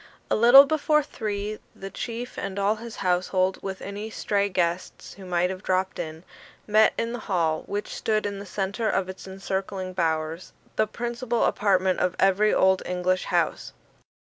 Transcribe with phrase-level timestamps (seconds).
[0.31, 5.27] A little before three, the chief and all his household, with any stray guests who
[5.27, 6.23] might have dropped in,
[6.65, 11.43] met in the hall, which stood in the centre of its encircling bowers the principal
[11.43, 13.73] apartment of every Old English house.